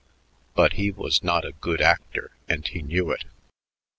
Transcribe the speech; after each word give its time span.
But 0.55 0.73
he 0.73 0.89
was 0.89 1.21
not 1.23 1.45
a 1.45 1.51
good 1.51 1.79
actor, 1.79 2.31
and 2.49 2.67
he 2.67 2.81
knew 2.81 3.11
it. 3.11 3.25